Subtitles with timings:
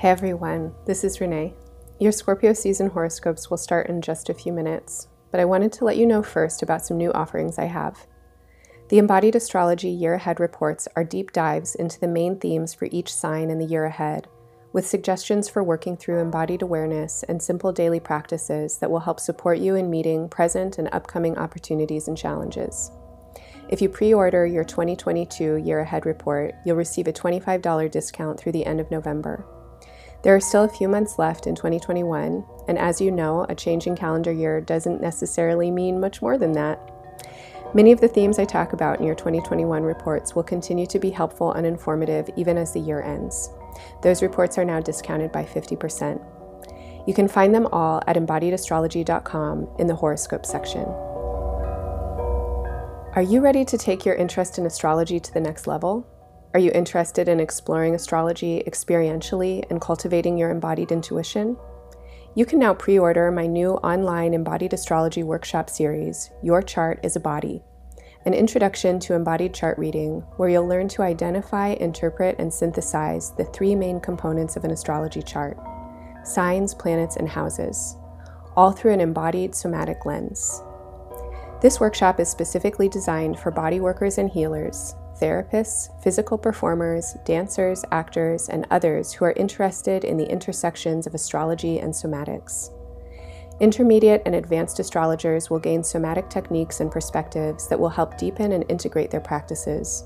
[0.00, 1.52] Hey everyone, this is Renee.
[1.98, 5.84] Your Scorpio season horoscopes will start in just a few minutes, but I wanted to
[5.84, 8.06] let you know first about some new offerings I have.
[8.88, 13.12] The Embodied Astrology Year Ahead reports are deep dives into the main themes for each
[13.12, 14.26] sign in the year ahead,
[14.72, 19.58] with suggestions for working through embodied awareness and simple daily practices that will help support
[19.58, 22.90] you in meeting present and upcoming opportunities and challenges.
[23.68, 28.52] If you pre order your 2022 Year Ahead report, you'll receive a $25 discount through
[28.52, 29.44] the end of November.
[30.22, 33.96] There are still a few months left in 2021, and as you know, a changing
[33.96, 36.78] calendar year doesn't necessarily mean much more than that.
[37.72, 41.08] Many of the themes I talk about in your 2021 reports will continue to be
[41.08, 43.48] helpful and informative even as the year ends.
[44.02, 46.20] Those reports are now discounted by 50%.
[47.06, 50.84] You can find them all at embodiedastrology.com in the horoscope section.
[53.14, 56.06] Are you ready to take your interest in astrology to the next level?
[56.52, 61.56] Are you interested in exploring astrology experientially and cultivating your embodied intuition?
[62.34, 67.14] You can now pre order my new online embodied astrology workshop series, Your Chart is
[67.14, 67.62] a Body,
[68.26, 73.44] an introduction to embodied chart reading, where you'll learn to identify, interpret, and synthesize the
[73.44, 75.56] three main components of an astrology chart
[76.24, 77.94] signs, planets, and houses,
[78.56, 80.62] all through an embodied somatic lens.
[81.62, 88.48] This workshop is specifically designed for body workers and healers therapists, physical performers, dancers, actors,
[88.48, 92.70] and others who are interested in the intersections of astrology and somatics.
[93.60, 98.64] Intermediate and advanced astrologers will gain somatic techniques and perspectives that will help deepen and
[98.70, 100.04] integrate their practices,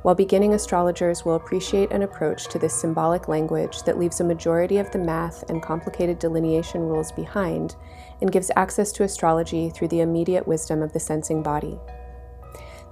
[0.00, 4.78] while beginning astrologers will appreciate an approach to this symbolic language that leaves a majority
[4.78, 7.76] of the math and complicated delineation rules behind
[8.20, 11.78] and gives access to astrology through the immediate wisdom of the sensing body.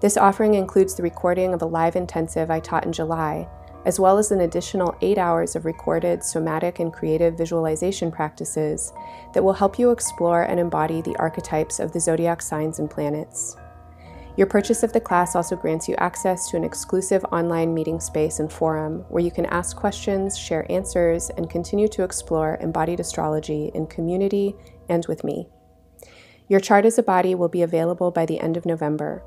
[0.02, 3.46] This offering includes the recording of a live intensive I taught in July,
[3.86, 8.92] as well as an additional eight hours of recorded somatic and creative visualization practices
[9.32, 13.56] that will help you explore and embody the archetypes of the zodiac signs and planets.
[14.36, 18.40] Your purchase of the class also grants you access to an exclusive online meeting space
[18.40, 23.70] and forum where you can ask questions, share answers, and continue to explore embodied astrology
[23.72, 24.56] in community
[24.88, 25.46] and with me.
[26.48, 29.22] Your chart as a body will be available by the end of November.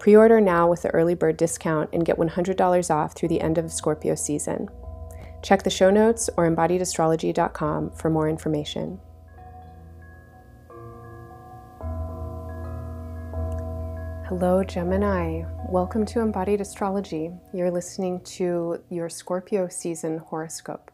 [0.00, 3.58] Pre order now with the early bird discount and get $100 off through the end
[3.58, 4.66] of Scorpio season.
[5.42, 8.98] Check the show notes or embodiedastrology.com for more information.
[14.26, 15.44] Hello, Gemini.
[15.68, 17.30] Welcome to Embodied Astrology.
[17.52, 20.90] You're listening to your Scorpio season horoscope.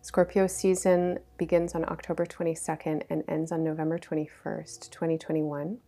[0.00, 5.80] Scorpio season begins on October 22nd and ends on November 21st, 2021.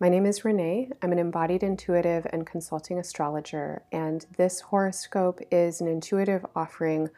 [0.00, 0.90] My name is Renee.
[1.02, 7.10] I'm an embodied intuitive and consulting astrologer, and this horoscope is an intuitive offering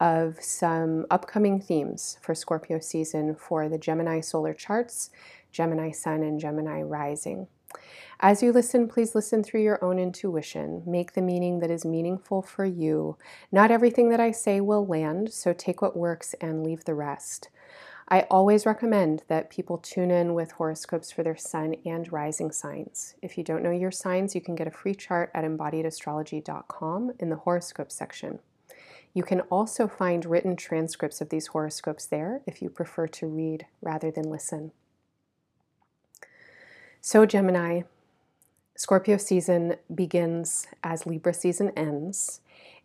[0.00, 5.10] of some upcoming themes for Scorpio season for the Gemini solar charts,
[5.52, 7.46] Gemini sun, and Gemini rising.
[8.18, 10.82] As you listen, please listen through your own intuition.
[10.86, 13.16] Make the meaning that is meaningful for you.
[13.52, 17.48] Not everything that I say will land, so take what works and leave the rest.
[18.08, 23.14] I always recommend that people tune in with horoscopes for their sun and rising signs.
[23.22, 27.30] If you don't know your signs, you can get a free chart at embodiedastrology.com in
[27.30, 28.40] the horoscope section.
[29.14, 33.66] You can also find written transcripts of these horoscopes there if you prefer to read
[33.80, 34.72] rather than listen.
[37.00, 37.82] So, Gemini,
[38.76, 42.40] Scorpio season begins as Libra season ends,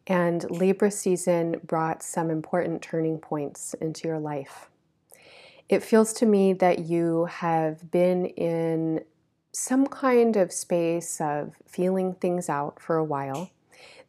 [0.07, 4.69] and Libra season brought some important turning points into your life
[5.69, 9.03] it feels to me that you have been in
[9.52, 13.52] some kind of space of feeling things out for a while.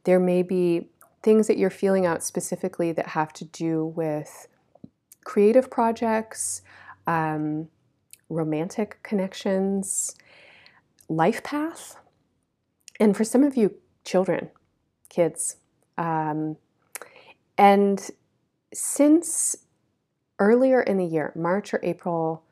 [0.05, 0.89] There may be
[1.23, 4.49] things that you're feeling out specifically that have to do with
[5.25, 6.63] creative projects,
[7.07, 7.69] um,
[8.31, 10.15] romantic connections,
[11.09, 11.97] life path,
[12.99, 13.75] and for some of you,
[14.05, 14.51] children,
[15.11, 15.57] kids.
[15.99, 16.57] Um,
[17.59, 18.11] and
[18.73, 19.57] since
[20.41, 22.43] earlier in the year, March or April,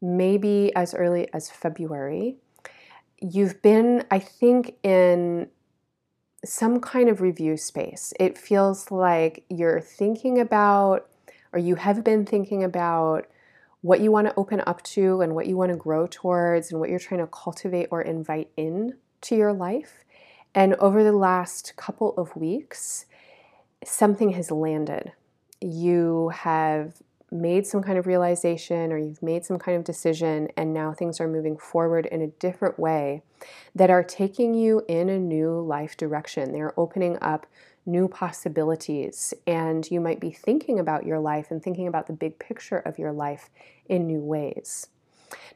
[0.00, 2.36] maybe as early as February,
[3.20, 5.48] you've been, I think, in
[6.44, 8.12] some kind of review space.
[8.20, 11.08] It feels like you're thinking about,
[11.52, 13.26] or you have been thinking about,
[13.80, 16.80] what you want to open up to and what you want to grow towards and
[16.80, 20.04] what you're trying to cultivate or invite in to your life.
[20.54, 23.06] And over the last couple of weeks,
[23.84, 25.12] something has landed.
[25.60, 26.94] You have
[27.30, 31.20] made some kind of realization or you've made some kind of decision and now things
[31.20, 33.22] are moving forward in a different way
[33.74, 36.52] that are taking you in a new life direction.
[36.52, 37.46] They're opening up
[37.88, 42.38] new possibilities, and you might be thinking about your life and thinking about the big
[42.38, 43.48] picture of your life
[43.88, 44.88] in new ways.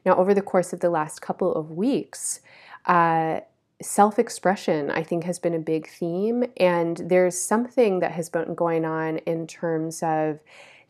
[0.03, 2.41] Now, over the course of the last couple of weeks,
[2.85, 3.41] uh,
[3.81, 6.43] self expression, I think, has been a big theme.
[6.57, 10.39] And there's something that has been going on in terms of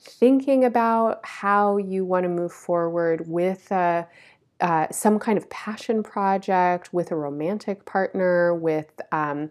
[0.04, 4.06] thinking about how you want to move forward with uh,
[4.62, 9.50] uh, some kind of passion project, with a romantic partner, with um,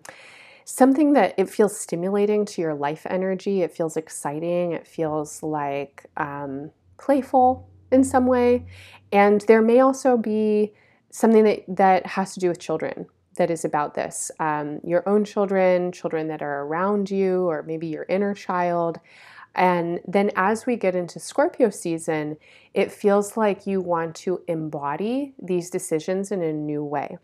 [0.65, 3.63] something that it feels stimulating to your life energy.
[3.63, 4.73] It feels exciting.
[4.73, 8.67] It feels like um, playful in some way.
[9.11, 10.73] And there may also be
[11.11, 13.07] something that, that has to do with children
[13.37, 17.87] that is about this um, your own children, children that are around you, or maybe
[17.87, 19.01] your inner child.
[19.55, 22.39] And then as we get into Scorpio season,
[22.73, 27.19] it feels like you want to embody these decisions in a new way.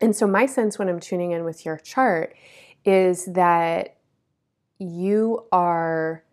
[0.00, 2.34] And so, my sense when I'm tuning in with your chart
[2.84, 3.96] is that
[4.78, 6.24] you are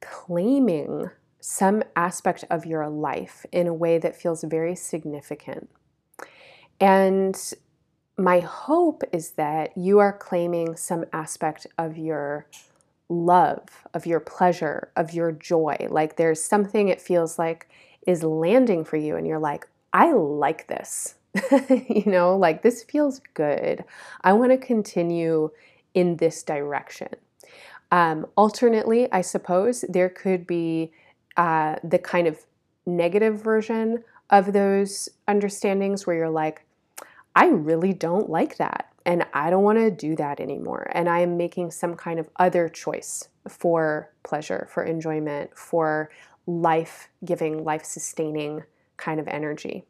[0.00, 1.10] claiming
[1.40, 5.70] some aspect of your life in a way that feels very significant.
[6.80, 7.36] And
[8.18, 12.46] my hope is that you are claiming some aspect of your
[13.12, 15.76] love, of your pleasure, of your joy.
[15.90, 17.68] Like there's something it feels like
[18.06, 21.14] is landing for you, and you're like, I like this.
[21.70, 23.84] you know, like this feels good.
[24.22, 25.50] I want to continue
[25.94, 27.08] in this direction.
[27.90, 30.92] Um, alternately, I suppose there could be
[31.36, 32.38] uh, the kind of
[32.86, 36.64] negative version of those understandings where you're like,
[37.34, 38.91] I really don't like that.
[39.04, 40.90] And I don't want to do that anymore.
[40.92, 46.10] And I am making some kind of other choice for pleasure, for enjoyment, for
[46.46, 48.62] life giving, life sustaining
[48.96, 49.84] kind of energy.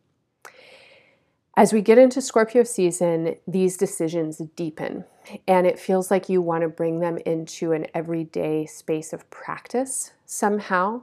[1.54, 5.04] As we get into Scorpio season, these decisions deepen,
[5.46, 10.12] and it feels like you want to bring them into an everyday space of practice
[10.24, 11.02] somehow.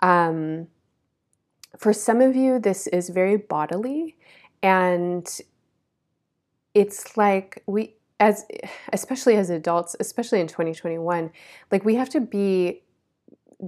[0.00, 0.68] Um,
[1.76, 4.16] for some of you, this is very bodily,
[4.62, 5.28] and
[6.74, 8.44] it's like we as
[8.92, 11.30] especially as adults especially in 2021
[11.70, 12.82] like we have to be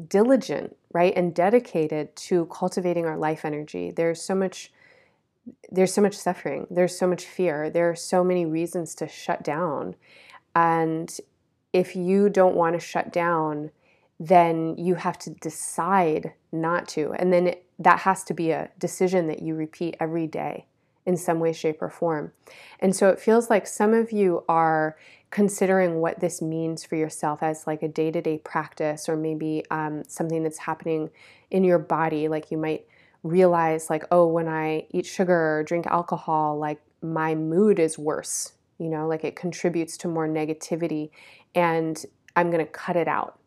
[0.08, 3.90] diligent right and dedicated to cultivating our life energy.
[3.90, 4.72] There's so much
[5.70, 6.68] there's so much suffering.
[6.70, 7.68] There's so much fear.
[7.68, 9.96] There are so many reasons to shut down.
[10.54, 11.12] And
[11.72, 13.70] if you don't want to shut down
[14.20, 17.12] then you have to decide not to.
[17.14, 20.66] And then it, that has to be a decision that you repeat every day
[21.04, 22.32] in some way, shape, or form.
[22.80, 24.96] And so it feels like some of you are
[25.30, 29.64] considering what this means for yourself as like a day to day practice or maybe
[29.70, 31.10] um, something that's happening
[31.50, 32.28] in your body.
[32.28, 32.86] Like you might
[33.22, 38.52] realize, like, oh, when I eat sugar or drink alcohol, like my mood is worse,
[38.78, 41.10] you know, like it contributes to more negativity
[41.54, 42.04] and
[42.36, 43.38] I'm going to cut it out.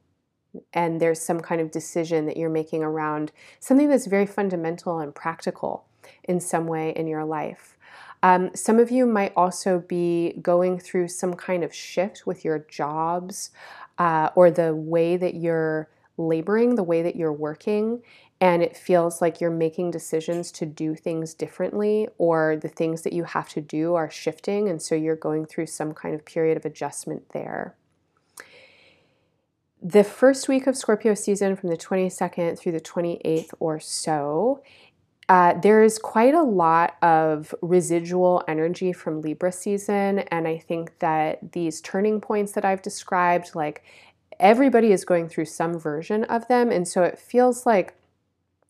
[0.73, 5.13] And there's some kind of decision that you're making around something that's very fundamental and
[5.13, 5.85] practical
[6.23, 7.77] in some way in your life.
[8.23, 12.59] Um, some of you might also be going through some kind of shift with your
[12.69, 13.51] jobs
[13.97, 18.01] uh, or the way that you're laboring, the way that you're working,
[18.41, 23.13] and it feels like you're making decisions to do things differently, or the things that
[23.13, 26.57] you have to do are shifting, and so you're going through some kind of period
[26.57, 27.75] of adjustment there.
[29.81, 34.63] The first week of Scorpio season, from the 22nd through the 28th or so,
[35.27, 40.99] uh, there is quite a lot of residual energy from Libra season, and I think
[40.99, 43.83] that these turning points that I've described, like
[44.39, 47.95] everybody is going through some version of them, and so it feels like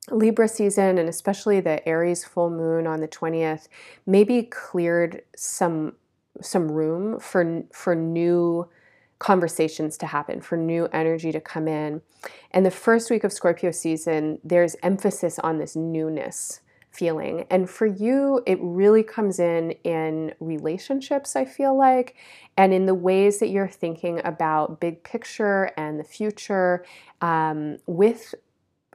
[0.10, 3.68] Libra season, and especially the Aries full moon on the 20th,
[4.06, 5.94] maybe cleared some
[6.42, 8.68] some room for for new
[9.26, 12.00] conversations to happen, for new energy to come in.
[12.52, 17.48] And the first week of Scorpio season, there's emphasis on this newness feeling.
[17.50, 22.16] And for you, it really comes in in relationships, I feel like,
[22.56, 26.86] and in the ways that you're thinking about big picture and the future
[27.22, 28.36] um, with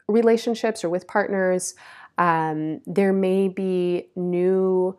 [0.06, 1.74] relationships or with partners.
[2.18, 4.96] Um, there may be new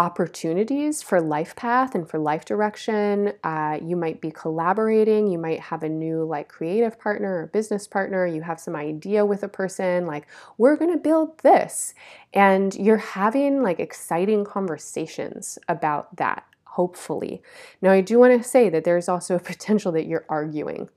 [0.00, 3.34] opportunities for life path and for life direction.
[3.44, 5.30] Uh, you might be collaborating.
[5.30, 8.26] You might have a new like creative partner or business partner.
[8.26, 10.26] You have some idea with a person like,
[10.56, 11.92] we're going to build this.
[12.32, 17.42] And you're having like exciting conversations about that, hopefully.
[17.82, 20.88] Now, I do want to say that there's also a potential that you're arguing.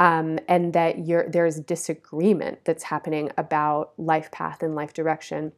[0.00, 5.52] Um, and that you're, there's disagreement that's happening about life path and life direction.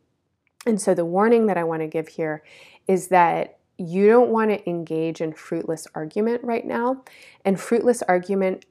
[0.66, 2.42] And so, the warning that I want to give here
[2.88, 7.04] is that you don't want to engage in fruitless argument right now.
[7.44, 8.64] And fruitless argument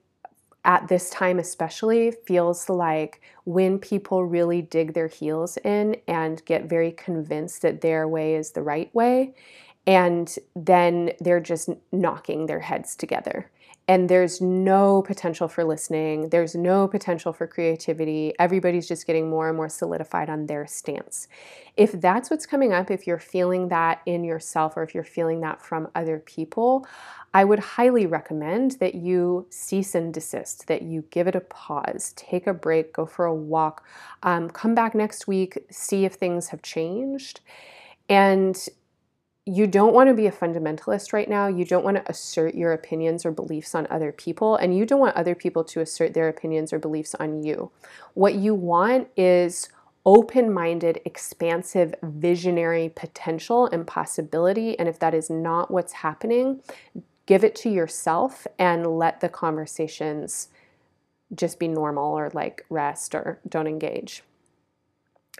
[0.65, 6.65] at this time, especially, feels like when people really dig their heels in and get
[6.65, 9.35] very convinced that their way is the right way.
[9.87, 13.51] And then they're just knocking their heads together
[13.87, 18.33] and there's no potential for listening, there's no potential for creativity.
[18.39, 21.27] Everybody's just getting more and more solidified on their stance.
[21.77, 25.41] If that's what's coming up, if you're feeling that in yourself or if you're feeling
[25.41, 26.87] that from other people,
[27.33, 32.13] I would highly recommend that you cease and desist, that you give it a pause,
[32.15, 33.85] take a break, go for a walk,
[34.23, 37.41] um, come back next week, see if things have changed.
[38.07, 38.57] And
[39.45, 41.47] you don't want to be a fundamentalist right now.
[41.47, 44.99] You don't want to assert your opinions or beliefs on other people, and you don't
[44.99, 47.71] want other people to assert their opinions or beliefs on you.
[48.15, 49.69] What you want is
[50.03, 54.77] open minded, expansive, visionary potential and possibility.
[54.77, 56.61] And if that is not what's happening,
[57.25, 60.49] give it to yourself and let the conversations
[61.33, 64.23] just be normal or like rest or don't engage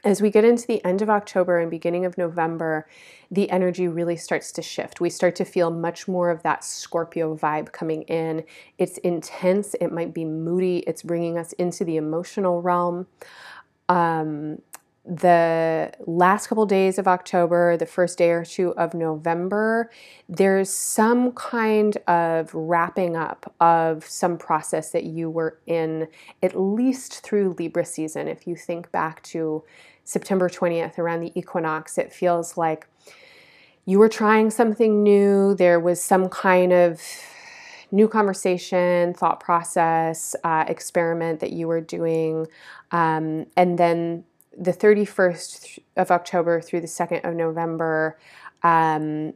[0.04, 2.88] as we get into the end of October and beginning of November,
[3.32, 5.02] the energy really starts to shift.
[5.02, 8.44] We start to feel much more of that Scorpio vibe coming in.
[8.78, 13.08] It's intense, it might be moody, it's bringing us into the emotional realm.
[13.90, 14.62] Um,
[15.08, 19.92] the last couple days of October, the first day or two of November,
[20.28, 26.08] there's some kind of wrapping up of some process that you were in,
[26.42, 28.28] at least through Libra season.
[28.28, 29.64] If you think back to
[30.04, 32.88] September 20th, around the equinox, it feels like
[33.86, 35.54] you were trying something new.
[35.54, 37.00] There was some kind of
[37.92, 42.48] new conversation, thought process, uh, experiment that you were doing.
[42.92, 44.24] Um, and then
[44.58, 48.18] the 31st of October through the 2nd of November,
[48.64, 49.34] um,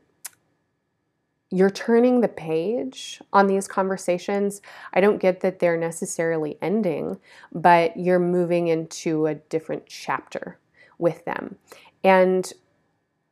[1.51, 4.61] you're turning the page on these conversations.
[4.93, 7.19] I don't get that they're necessarily ending,
[7.51, 10.59] but you're moving into a different chapter
[10.99, 11.55] with them.
[12.03, 12.51] And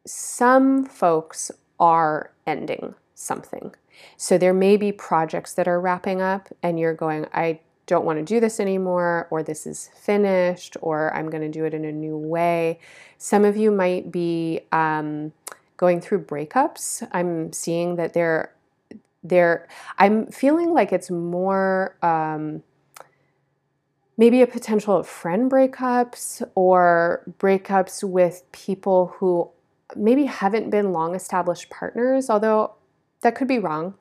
[0.06, 3.75] some folks are ending something.
[4.15, 8.20] So there may be projects that are wrapping up, and you're going, I don't want
[8.20, 11.84] to do this anymore, or this is finished, or I'm going to do it in
[11.84, 12.79] a new way.
[13.17, 14.62] Some of you might be.
[14.72, 15.34] Um,
[15.77, 17.08] going through breakups.
[17.12, 18.53] I'm seeing that they're
[19.24, 19.67] they're
[19.98, 22.63] I'm feeling like it's more um,
[24.17, 29.50] maybe a potential of friend breakups or breakups with people who
[29.96, 32.74] maybe haven't been long established partners, although
[33.22, 33.94] that could be wrong.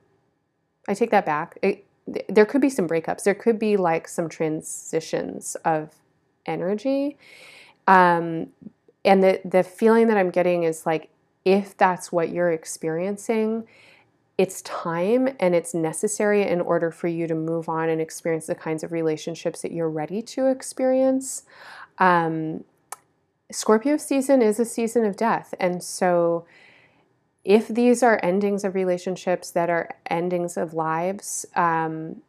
[0.88, 1.58] I take that back.
[1.62, 1.85] It,
[2.28, 3.24] there could be some breakups.
[3.24, 5.94] There could be like some transitions of
[6.46, 7.16] energy.
[7.86, 8.48] Um,
[9.04, 11.10] and the, the feeling that I'm getting is like
[11.44, 13.66] if that's what you're experiencing,
[14.36, 18.54] it's time and it's necessary in order for you to move on and experience the
[18.54, 21.44] kinds of relationships that you're ready to experience.
[21.98, 22.64] Um,
[23.50, 25.54] Scorpio season is a season of death.
[25.60, 26.44] And so,
[27.46, 32.20] if these are endings of relationships that are endings of lives, um,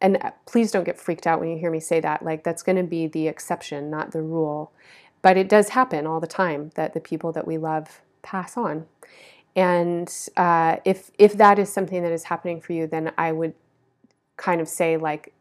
[0.00, 2.76] and please don't get freaked out when you hear me say that, like that's going
[2.76, 4.72] to be the exception, not the rule.
[5.20, 8.86] But it does happen all the time that the people that we love pass on.
[9.54, 13.52] And uh, if if that is something that is happening for you, then I would
[14.38, 15.34] kind of say like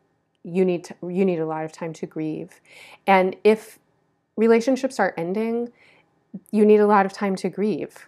[0.44, 2.60] you need to, you need a lot of time to grieve.
[3.08, 3.80] And if
[4.36, 5.72] relationships are ending,
[6.52, 8.08] you need a lot of time to grieve.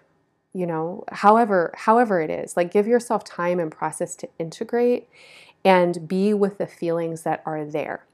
[0.54, 5.08] You know, however however it is, like give yourself time and process to integrate
[5.64, 8.06] and be with the feelings that are there.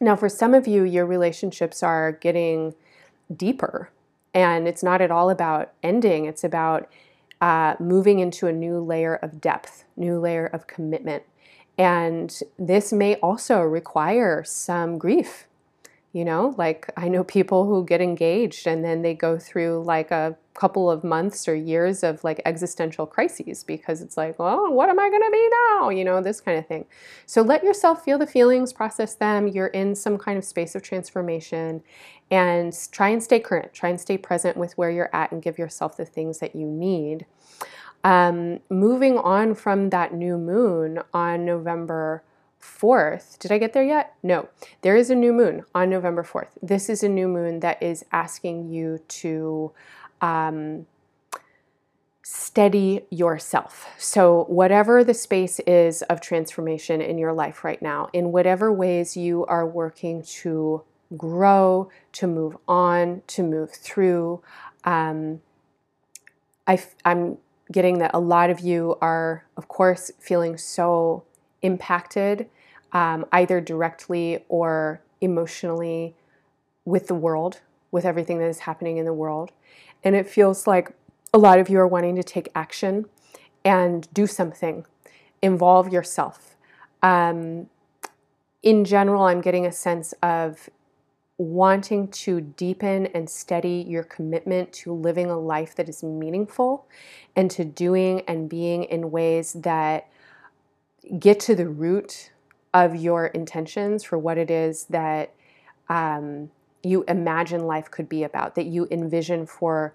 [0.00, 2.74] Now, for some of you, your relationships are getting
[3.34, 3.90] deeper
[4.32, 6.88] and it's not at all about ending, it's about
[7.40, 11.24] uh, moving into a new layer of depth, new layer of commitment.
[11.76, 15.46] And this may also require some grief
[16.12, 20.10] you know like i know people who get engaged and then they go through like
[20.10, 24.88] a couple of months or years of like existential crises because it's like well what
[24.88, 25.48] am i going to be
[25.78, 25.88] now?
[25.88, 26.84] You know this kind of thing.
[27.26, 29.48] So let yourself feel the feelings process them.
[29.48, 31.82] You're in some kind of space of transformation
[32.30, 33.72] and try and stay current.
[33.72, 36.66] Try and stay present with where you're at and give yourself the things that you
[36.66, 37.26] need.
[38.04, 42.22] Um, moving on from that new moon on november
[42.60, 43.38] 4th.
[43.38, 44.14] Did I get there yet?
[44.22, 44.48] No.
[44.82, 46.50] There is a new moon on November 4th.
[46.62, 49.72] This is a new moon that is asking you to
[50.20, 50.86] um,
[52.22, 53.88] steady yourself.
[53.98, 59.16] So, whatever the space is of transformation in your life right now, in whatever ways
[59.16, 60.82] you are working to
[61.16, 64.42] grow, to move on, to move through,
[64.84, 65.40] um,
[66.66, 67.38] I, I'm
[67.72, 71.24] getting that a lot of you are, of course, feeling so
[71.62, 72.48] impacted,
[72.92, 76.14] um, either directly or emotionally,
[76.84, 79.52] with the world, with everything that is happening in the world.
[80.02, 80.92] And it feels like
[81.32, 83.06] a lot of you are wanting to take action
[83.64, 84.86] and do something,
[85.42, 86.56] involve yourself.
[87.02, 87.68] Um,
[88.62, 90.68] in general, I'm getting a sense of
[91.38, 96.86] wanting to deepen and steady your commitment to living a life that is meaningful
[97.34, 100.06] and to doing and being in ways that
[101.18, 102.30] get to the root
[102.72, 105.32] of your intentions for what it is that
[105.88, 106.50] um,
[106.82, 109.94] you imagine life could be about, that you envision for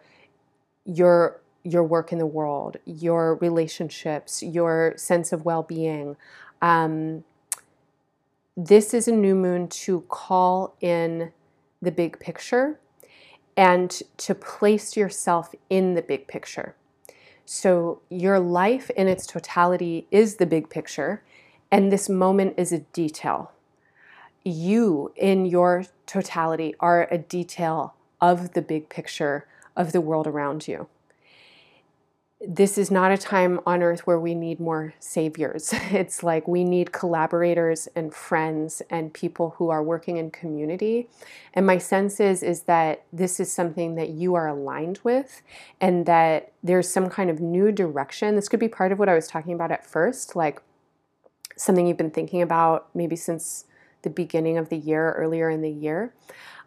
[0.85, 6.15] your your work in the world, your relationships, your sense of well-being.
[6.61, 7.23] Um,
[8.55, 11.31] this is a new moon to call in
[11.81, 12.79] the big picture
[13.57, 16.75] and to place yourself in the big picture.
[17.45, 21.21] So, your life in its totality is the big picture,
[21.71, 23.51] and this moment is a detail.
[24.43, 30.67] You, in your totality, are a detail of the big picture of the world around
[30.67, 30.87] you
[32.47, 35.73] this is not a time on earth where we need more saviors.
[35.91, 41.07] It's like we need collaborators and friends and people who are working in community.
[41.53, 45.41] And my sense is is that this is something that you are aligned with
[45.79, 48.35] and that there's some kind of new direction.
[48.35, 50.61] This could be part of what I was talking about at first, like
[51.55, 53.65] something you've been thinking about maybe since
[54.01, 56.13] the beginning of the year, earlier in the year.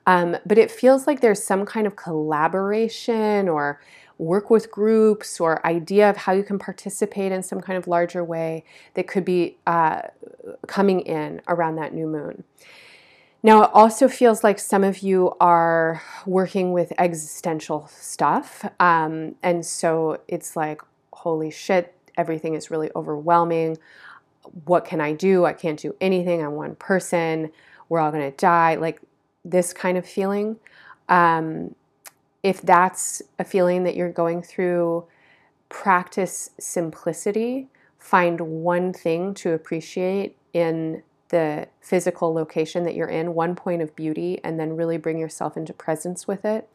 [0.06, 3.78] Um, but it feels like there's some kind of collaboration or
[4.18, 8.22] work with groups or idea of how you can participate in some kind of larger
[8.24, 10.02] way that could be uh,
[10.66, 12.42] coming in around that new moon.
[13.42, 18.68] Now, it also feels like some of you are working with existential stuff.
[18.80, 20.82] Um, and so it's like,
[21.12, 23.78] holy shit, everything is really overwhelming.
[24.64, 25.44] What can I do?
[25.44, 26.44] I can't do anything.
[26.44, 27.52] I'm one person.
[27.88, 28.74] We're all going to die.
[28.74, 29.00] Like
[29.44, 30.56] this kind of feeling.
[31.08, 31.76] Um,
[32.42, 35.06] if that's a feeling that you're going through,
[35.68, 37.68] practice simplicity.
[37.98, 43.94] Find one thing to appreciate in the physical location that you're in, one point of
[43.94, 46.68] beauty, and then really bring yourself into presence with it.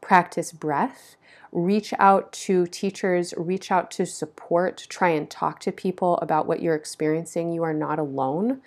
[0.00, 1.16] Practice breath.
[1.56, 6.60] Reach out to teachers, reach out to support, try and talk to people about what
[6.60, 7.50] you're experiencing.
[7.50, 8.60] You are not alone.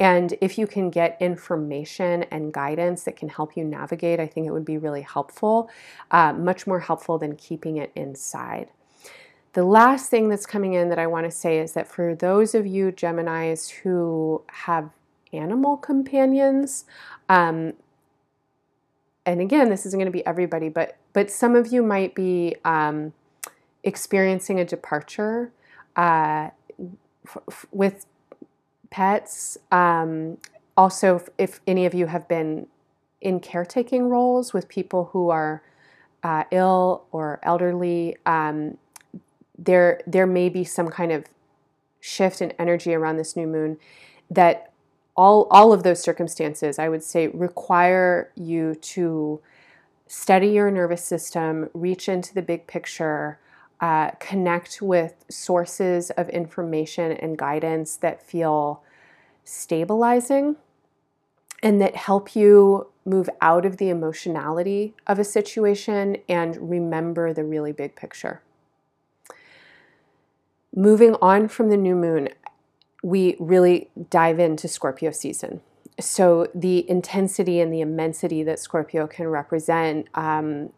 [0.00, 4.48] And if you can get information and guidance that can help you navigate, I think
[4.48, 5.70] it would be really helpful,
[6.10, 8.72] uh, much more helpful than keeping it inside.
[9.52, 12.56] The last thing that's coming in that I want to say is that for those
[12.56, 14.90] of you Geminis who have
[15.32, 16.86] animal companions,
[17.28, 17.74] um,
[19.24, 22.56] and again, this isn't going to be everybody, but but some of you might be
[22.64, 23.12] um,
[23.84, 25.52] experiencing a departure
[25.96, 26.50] uh,
[27.26, 28.06] f- with
[28.90, 29.58] pets.
[29.70, 30.38] Um,
[30.76, 32.66] also, if any of you have been
[33.20, 35.62] in caretaking roles with people who are
[36.24, 38.76] uh, ill or elderly, um,
[39.56, 41.26] there there may be some kind of
[42.00, 43.78] shift in energy around this new moon
[44.28, 44.71] that
[45.16, 49.40] all all of those circumstances I would say require you to
[50.06, 53.38] steady your nervous system, reach into the big picture,
[53.80, 58.82] uh, connect with sources of information and guidance that feel
[59.42, 60.56] stabilizing
[61.62, 67.44] and that help you move out of the emotionality of a situation and remember the
[67.44, 68.42] really big picture.
[70.74, 72.28] Moving on from the new moon,
[73.02, 75.60] we really dive into Scorpio season.
[76.00, 80.70] So, the intensity and the immensity that Scorpio can represent um,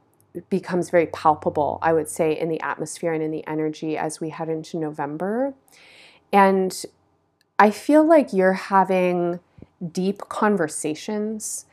[0.51, 4.31] becomes very palpable, I would say, in the atmosphere and in the energy as we
[4.31, 5.55] head into November.
[6.33, 6.85] And
[7.59, 9.39] I feel like you're having
[9.93, 11.67] deep conversations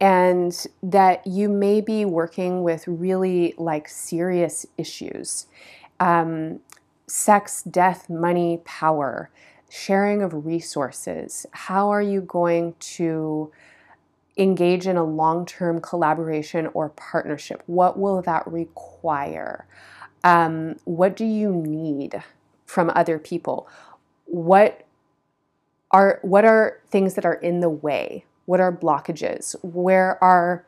[0.00, 5.46] and that you may be working with really like serious issues
[5.98, 6.60] um,
[7.06, 9.30] sex, death, money, power,
[9.68, 11.46] sharing of resources.
[11.52, 13.50] How are you going to
[14.36, 17.62] engage in a long term collaboration or partnership?
[17.66, 19.66] What will that require?
[20.24, 22.22] Um, what do you need
[22.66, 23.68] from other people?
[24.26, 24.86] What
[25.90, 28.24] are what are things that are in the way?
[28.44, 29.54] What are blockages?
[29.62, 30.66] Where are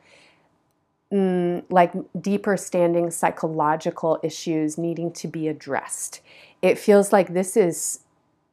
[1.12, 6.20] mm, like deeper standing psychological issues needing to be addressed?
[6.62, 8.00] It feels like this is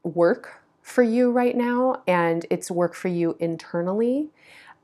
[0.06, 4.30] work for you right now, and it's work for you internally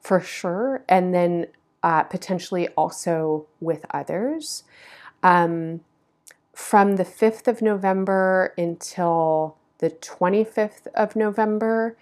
[0.02, 1.46] for sure, and then
[1.84, 4.64] uh, potentially also with others.
[5.24, 5.82] Um,
[6.54, 11.98] from the 5th of November until the 25th of November,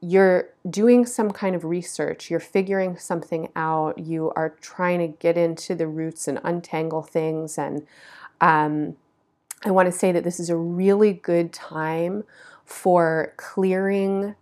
[0.00, 5.38] you're doing some kind of research, you're figuring something out, you are trying to get
[5.38, 7.56] into the roots and untangle things.
[7.56, 7.86] And
[8.40, 8.96] um,
[9.64, 12.24] I want to say that this is a really good time
[12.64, 14.34] for clearing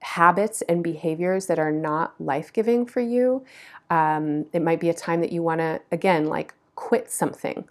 [0.00, 3.44] habits and behaviors that are not life giving for you.
[3.90, 7.64] Um, it might be a time that you want to, again, like quit something.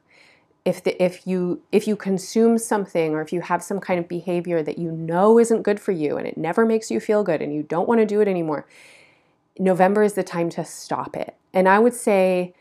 [0.65, 4.07] If the, if you if you consume something or if you have some kind of
[4.07, 7.41] behavior that you know isn't good for you and it never makes you feel good
[7.41, 8.65] and you don't want to do it anymore
[9.59, 11.35] november is the time to stop it.
[11.53, 12.53] And i would say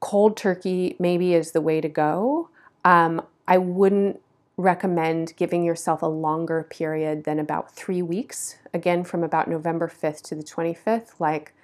[0.00, 2.50] cold turkey maybe is the way to go.
[2.84, 4.20] Um, i wouldn't
[4.58, 10.20] recommend giving yourself a longer period than about three weeks again from about november 5th
[10.20, 11.54] to the 25th like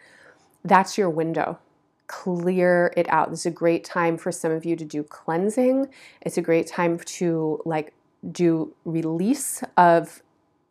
[0.65, 1.59] that's your window
[2.07, 3.31] clear it out.
[3.31, 5.89] This is a great time for some of you to do cleansing.
[6.23, 7.93] It's a great time to like
[8.31, 10.23] do release of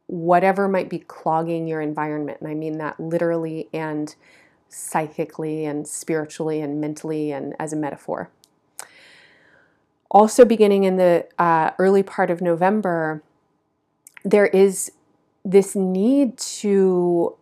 [0.07, 2.39] whatever might be clogging your environment.
[2.41, 4.15] And I mean that literally and
[4.69, 8.29] psychically and spiritually and mentally and as a metaphor.
[10.13, 13.23] Also, beginning in the uh, early part of November,
[14.23, 14.91] there is
[15.43, 17.35] this need to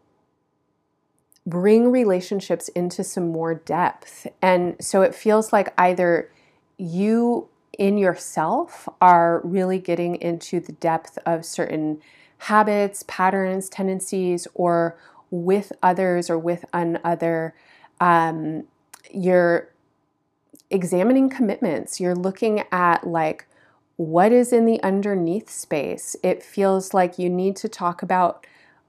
[1.45, 4.27] bring relationships into some more depth.
[4.41, 6.31] And so it feels like either
[6.77, 11.99] you in yourself are really getting into the depth of certain
[12.39, 14.97] habits, patterns, tendencies, or
[15.29, 17.53] with others or with another.
[17.99, 18.65] Um,
[19.11, 19.70] you're
[20.71, 21.99] examining commitments.
[21.99, 23.47] You're looking at like
[23.97, 26.15] what is in the underneath space.
[26.23, 28.45] It feels like you need to talk about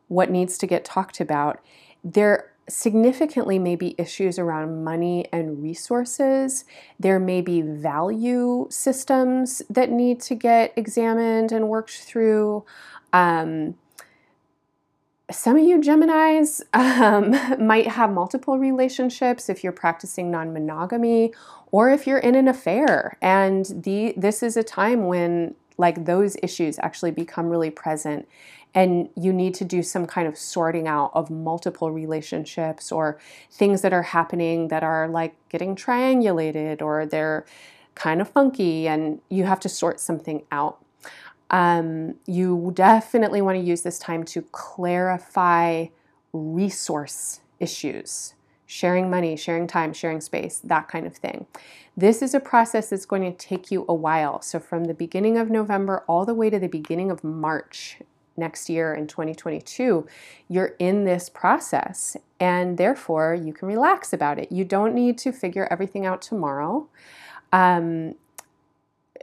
[0.08, 1.60] what needs to get talked about
[2.04, 6.64] there significantly may be issues around money and resources.
[6.98, 12.64] There may be value systems that need to get examined and worked through.
[13.12, 13.74] Um,
[15.32, 17.32] some of you Geminis um,
[17.66, 21.32] might have multiple relationships if you're practicing non monogamy
[21.70, 23.16] or if you're in an affair.
[23.20, 28.28] And the, this is a time when like those issues actually become really present
[28.74, 33.18] and you need to do some kind of sorting out of multiple relationships or
[33.50, 37.44] things that are happening that are like getting triangulated or they're
[37.94, 40.81] kind of funky and you have to sort something out.
[41.52, 45.86] Um, you definitely want to use this time to clarify
[46.32, 48.34] resource issues
[48.72, 51.46] sharing money, sharing time, sharing space, that kind of thing.
[51.94, 54.40] This is a process that's going to take you a while.
[54.40, 57.98] So, from the beginning of November all the way to the beginning of March
[58.34, 60.06] next year in 2022,
[60.48, 64.50] you're in this process and therefore you can relax about it.
[64.50, 66.88] You don't need to figure everything out tomorrow.
[67.52, 68.14] Um,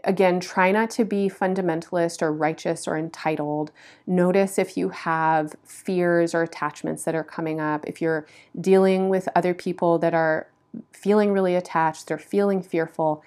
[0.04, 3.72] again, try not to be fundamentalist or righteous or entitled.
[4.08, 7.86] Notice if you have fears or attachments that are coming up.
[7.88, 8.26] If you're
[8.60, 10.48] dealing with other people that are
[10.92, 13.24] feeling really attached, they're feeling fearful,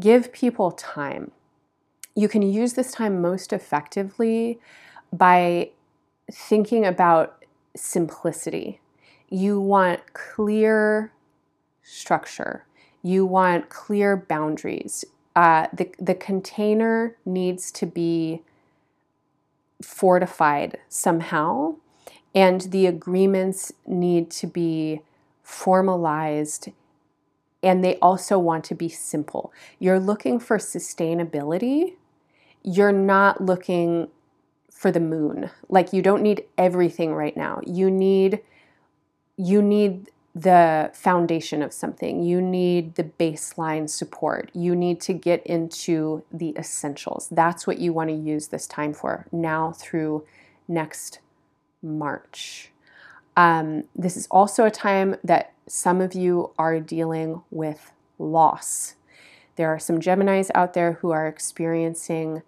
[0.00, 1.30] give people time.
[2.14, 4.58] You can use this time most effectively
[5.12, 5.70] by
[6.32, 7.44] thinking about
[7.76, 8.80] simplicity.
[9.28, 11.12] You want clear
[11.82, 12.64] structure.
[13.02, 15.04] You want clear boundaries.
[15.36, 18.42] Uh, the, the container needs to be
[19.82, 21.76] fortified somehow,
[22.34, 25.02] and the agreements need to be
[25.42, 26.70] formalized
[27.62, 29.52] and they also want to be simple.
[29.80, 31.94] You're looking for sustainability.
[32.62, 34.08] You're not looking
[34.70, 35.50] for the moon.
[35.68, 37.60] Like you don't need everything right now.
[37.66, 38.40] You need
[39.36, 42.22] you need the foundation of something.
[42.22, 44.50] You need the baseline support.
[44.52, 47.26] You need to get into the essentials.
[47.30, 50.26] That's what you want to use this time for now through
[50.68, 51.20] next
[51.82, 52.70] March.
[53.34, 58.94] Um, this is also a time that some of you are dealing with loss.
[59.56, 62.42] There are some Geminis out there who are experiencing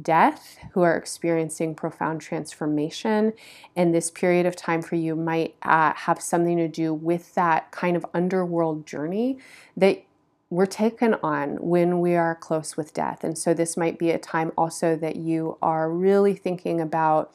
[0.00, 3.32] death who are experiencing profound transformation.
[3.76, 7.70] And this period of time for you might uh, have something to do with that
[7.70, 9.38] kind of underworld journey
[9.76, 10.02] that
[10.50, 13.24] we're taken on when we are close with death.
[13.24, 17.32] And so this might be a time also that you are really thinking about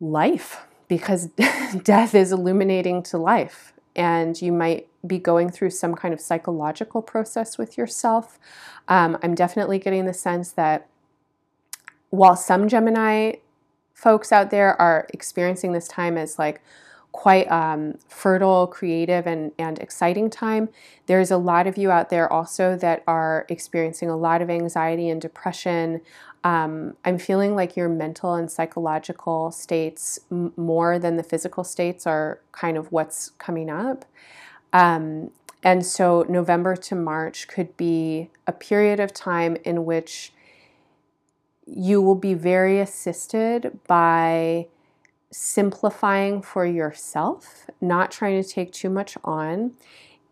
[0.00, 1.26] life because
[1.82, 3.72] death is illuminating to life.
[3.96, 8.38] And you might be going through some kind of psychological process with yourself.
[8.88, 10.88] Um, I'm definitely getting the sense that
[12.10, 13.34] while some Gemini
[13.94, 16.60] folks out there are experiencing this time as like,
[17.12, 20.68] quite um, fertile, creative, and, and exciting time.
[21.06, 25.08] There's a lot of you out there also that are experiencing a lot of anxiety
[25.08, 26.00] and depression.
[26.44, 32.40] Um, I'm feeling like your mental and psychological states, more than the physical states, are
[32.52, 34.04] kind of what's coming up.
[34.72, 35.30] Um,
[35.62, 40.32] and so, November to March could be a period of time in which
[41.66, 44.66] you will be very assisted by
[45.30, 49.72] simplifying for yourself, not trying to take too much on,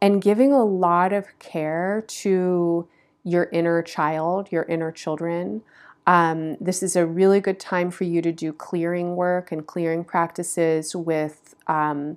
[0.01, 2.87] and giving a lot of care to
[3.25, 5.63] your inner child, your inner children.
[6.07, 10.05] Um, this is a really good time for you to do clearing work and clearing
[10.05, 12.17] practices with um,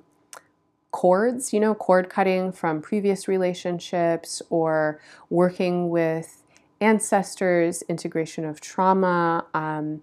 [0.91, 4.99] cords, you know, cord cutting from previous relationships or
[5.29, 6.43] working with
[6.81, 9.45] ancestors, integration of trauma.
[9.53, 10.01] Um,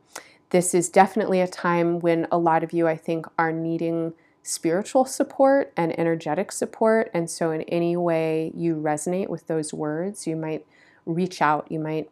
[0.51, 5.05] this is definitely a time when a lot of you, I think, are needing spiritual
[5.05, 7.11] support and energetic support.
[7.13, 10.65] And so, in any way you resonate with those words, you might
[11.05, 11.67] reach out.
[11.71, 12.11] You might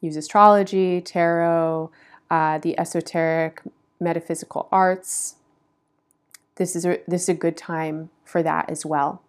[0.00, 1.90] use astrology, tarot,
[2.30, 3.62] uh, the esoteric,
[4.00, 5.36] metaphysical arts.
[6.56, 9.22] This is, a, this is a good time for that as well.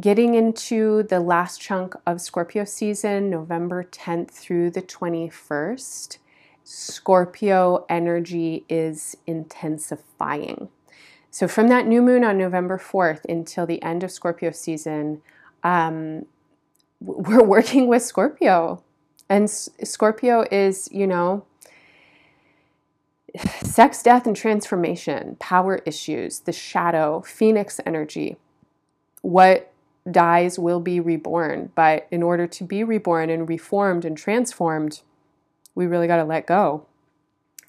[0.00, 6.18] Getting into the last chunk of Scorpio season, November 10th through the 21st,
[6.64, 10.68] Scorpio energy is intensifying.
[11.30, 15.22] So, from that new moon on November 4th until the end of Scorpio season,
[15.62, 16.26] um,
[17.00, 18.82] we're working with Scorpio.
[19.28, 21.44] And Scorpio is, you know,
[23.62, 28.36] sex, death, and transformation, power issues, the shadow, phoenix energy.
[29.22, 29.70] What
[30.10, 31.72] dies will be reborn.
[31.74, 35.00] But in order to be reborn and reformed and transformed,
[35.74, 36.86] we really got to let go.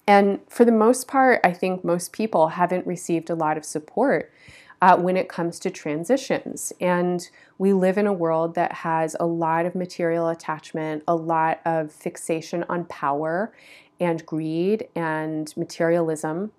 [0.06, 4.32] And for the most part, I think most people haven't received a lot of support
[4.80, 6.72] uh, when it comes to transitions.
[6.80, 11.60] And we live in a world that has a lot of material attachment, a lot
[11.64, 13.52] of fixation on power
[14.02, 16.52] and greed and materialism.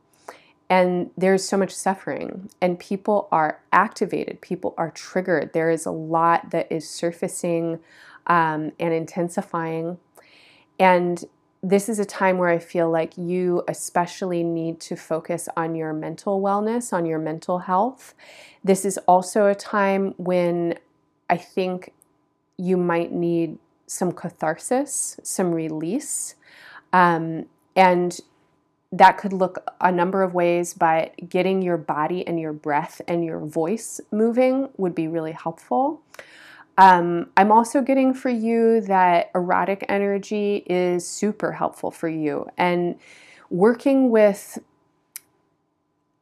[0.69, 5.51] And there's so much suffering, and people are activated, people are triggered.
[5.53, 7.79] There is a lot that is surfacing
[8.25, 9.99] um, and intensifying.
[10.79, 11.23] And
[11.61, 15.93] this is a time where I feel like you especially need to focus on your
[15.93, 18.15] mental wellness, on your mental health.
[18.63, 20.79] This is also a time when
[21.29, 21.93] I think
[22.57, 26.35] you might need some catharsis, some release.
[26.93, 28.17] Um, and
[28.93, 33.25] that could look a number of ways, but getting your body and your breath and
[33.25, 36.01] your voice moving would be really helpful.
[36.77, 42.47] Um, I'm also getting for you that erotic energy is super helpful for you.
[42.57, 42.99] And
[43.49, 44.59] working with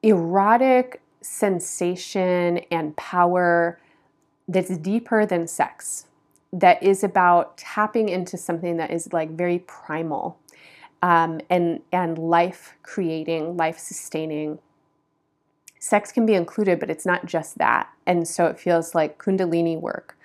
[0.01, 3.79] erotic sensation and power
[4.47, 6.05] that's deeper than sex,
[6.53, 10.37] that is about tapping into something that is like very primal
[11.01, 14.59] um, and, and life creating, life sustaining
[15.81, 17.89] sex can be included, but it's not just that.
[18.05, 20.17] And so it feels like Kundalini work,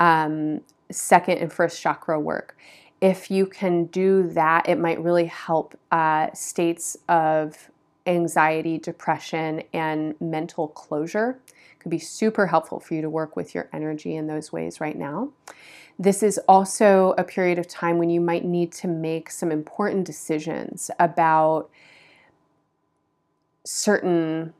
[0.00, 2.58] um, second and first chakra work.
[3.00, 7.70] If you can do that, it might really help uh, states of
[8.06, 11.38] anxiety, depression, and mental closure.
[11.84, 14.96] Could be super helpful for you to work with your energy in those ways right
[14.96, 15.28] now.
[15.98, 20.06] This is also a period of time when you might need to make some important
[20.06, 21.68] decisions about
[23.66, 24.54] certain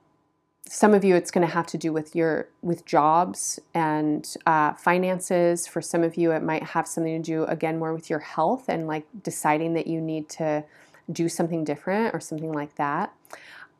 [0.68, 4.74] some of you it's going to have to do with your with jobs and uh,
[4.74, 8.18] finances for some of you it might have something to do again more with your
[8.18, 10.62] health and like deciding that you need to
[11.10, 13.14] do something different or something like that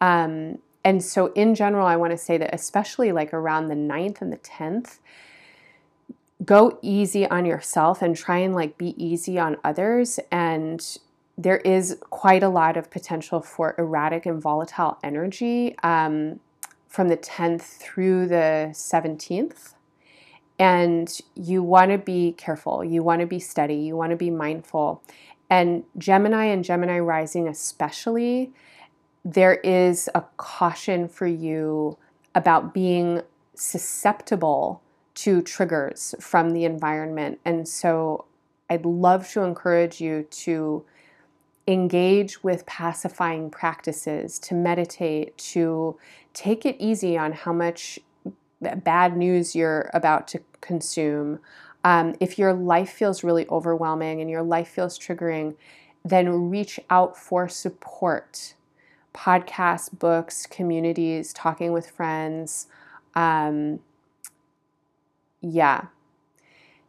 [0.01, 4.21] um, and so in general i want to say that especially like around the 9th
[4.21, 4.99] and the 10th
[6.45, 10.99] go easy on yourself and try and like be easy on others and
[11.37, 16.39] there is quite a lot of potential for erratic and volatile energy um,
[16.89, 19.75] from the 10th through the 17th.
[20.59, 24.31] And you want to be careful, you want to be steady, you want to be
[24.31, 25.03] mindful.
[25.51, 28.53] And Gemini and Gemini rising, especially,
[29.25, 31.97] there is a caution for you
[32.35, 33.23] about being
[33.55, 34.83] susceptible
[35.15, 37.39] to triggers from the environment.
[37.45, 38.27] And so
[38.69, 40.85] I'd love to encourage you to
[41.67, 45.97] engage with pacifying practices, to meditate, to
[46.35, 47.99] take it easy on how much
[48.61, 51.39] bad news you're about to consume.
[51.85, 55.55] Um, if your life feels really overwhelming and your life feels triggering,
[56.05, 58.55] then reach out for support.
[59.15, 62.67] Podcasts, books, communities, talking with friends.
[63.15, 63.81] Um,
[65.41, 65.87] yeah.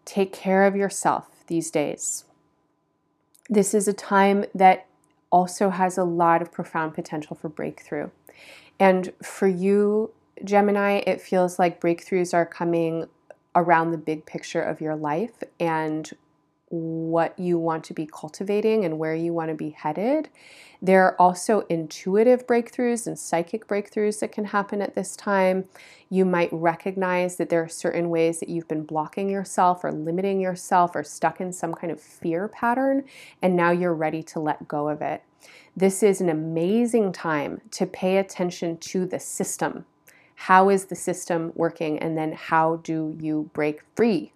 [0.04, 2.26] Take care of yourself these days.
[3.50, 4.88] This is a time that
[5.30, 8.10] also has a lot of profound potential for breakthrough.
[8.80, 10.12] And for you,
[10.44, 13.08] Gemini, it feels like breakthroughs are coming
[13.56, 16.12] around the big picture of your life and
[16.70, 20.30] what you want to be cultivating and where you want to be headed.
[20.82, 25.66] There are also intuitive breakthroughs and psychic breakthroughs that can happen at this time.
[26.10, 30.40] You might recognize that there are certain ways that you've been blocking yourself or limiting
[30.40, 33.04] yourself or stuck in some kind of fear pattern,
[33.42, 35.24] and now you're ready to let go of it.
[35.78, 39.86] This is an amazing time to pay attention to the system.
[40.36, 42.00] How is the system working?
[42.00, 44.32] And then how do you break free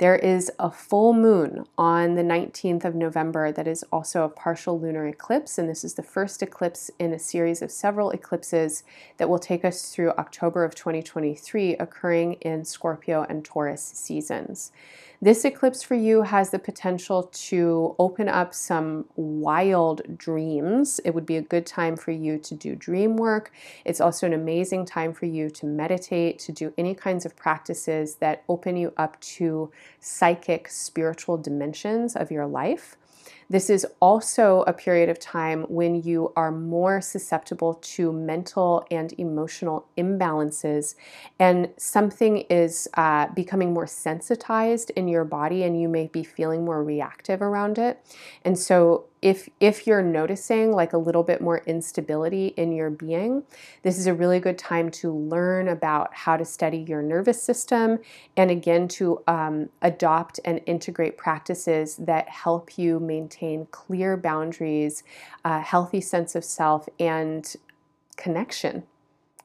[0.00, 4.80] there is a full moon on the 19th of November that is also a partial
[4.80, 8.82] lunar eclipse, and this is the first eclipse in a series of several eclipses
[9.18, 14.72] that will take us through October of 2023, occurring in Scorpio and Taurus seasons.
[15.22, 20.98] This eclipse for you has the potential to open up some wild dreams.
[21.04, 23.52] It would be a good time for you to do dream work.
[23.84, 28.14] It's also an amazing time for you to meditate, to do any kinds of practices
[28.14, 32.96] that open you up to psychic, spiritual dimensions of your life.
[33.50, 39.12] This is also a period of time when you are more susceptible to mental and
[39.18, 40.94] emotional imbalances,
[41.40, 46.64] and something is uh, becoming more sensitized in your body, and you may be feeling
[46.64, 48.00] more reactive around it.
[48.44, 53.42] And so, if if you're noticing like a little bit more instability in your being
[53.82, 57.98] this is a really good time to learn about how to steady your nervous system
[58.36, 65.02] and again to um, adopt and integrate practices that help you maintain clear boundaries
[65.44, 67.56] a healthy sense of self and
[68.16, 68.84] connection.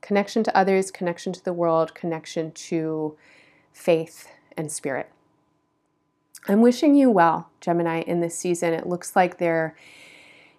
[0.02, 3.18] Connection to others connection to the world connection to
[3.74, 5.10] faith and spirit
[6.48, 8.74] I'm wishing you well, Gemini, in this season.
[8.74, 9.76] It looks like there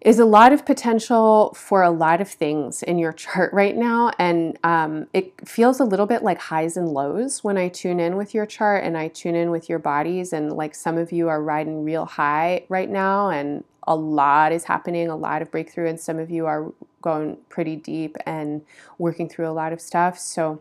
[0.01, 4.11] is a lot of potential for a lot of things in your chart right now.
[4.19, 8.17] And um, it feels a little bit like highs and lows when I tune in
[8.17, 10.33] with your chart and I tune in with your bodies.
[10.33, 14.65] And like some of you are riding real high right now, and a lot is
[14.65, 18.63] happening, a lot of breakthrough, and some of you are going pretty deep and
[18.99, 20.19] working through a lot of stuff.
[20.19, 20.61] So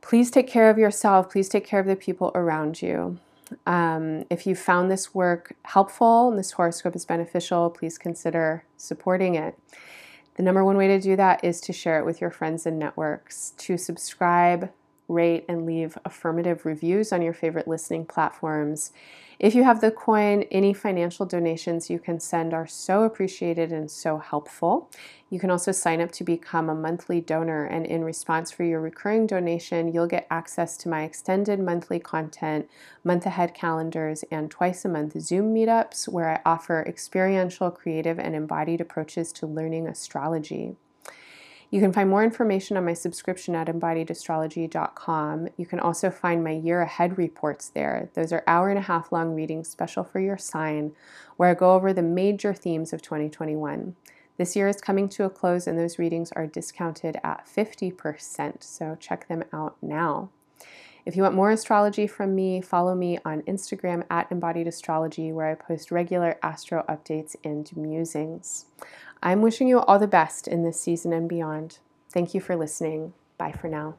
[0.00, 1.30] please take care of yourself.
[1.30, 3.18] Please take care of the people around you.
[3.66, 9.34] Um, if you found this work helpful and this horoscope is beneficial, please consider supporting
[9.34, 9.58] it.
[10.36, 12.78] The number one way to do that is to share it with your friends and
[12.78, 14.70] networks, to subscribe,
[15.12, 18.92] rate, and leave affirmative reviews on your favorite listening platforms.
[19.38, 23.90] If you have the coin, any financial donations you can send are so appreciated and
[23.90, 24.88] so helpful.
[25.30, 28.80] You can also sign up to become a monthly donor, and in response for your
[28.80, 32.68] recurring donation, you'll get access to my extended monthly content,
[33.02, 38.36] month ahead calendars, and twice a month Zoom meetups where I offer experiential, creative, and
[38.36, 40.76] embodied approaches to learning astrology.
[41.72, 45.48] You can find more information on my subscription at embodiedastrology.com.
[45.56, 48.10] You can also find my year ahead reports there.
[48.12, 50.92] Those are hour and a half long readings special for your sign,
[51.38, 53.96] where I go over the major themes of 2021.
[54.36, 58.94] This year is coming to a close, and those readings are discounted at 50%, so
[59.00, 60.28] check them out now.
[61.06, 65.48] If you want more astrology from me, follow me on Instagram at Embodied Astrology, where
[65.48, 68.66] I post regular astro updates and musings.
[69.22, 71.78] I'm wishing you all the best in this season and beyond.
[72.10, 73.14] Thank you for listening.
[73.38, 73.94] Bye for now.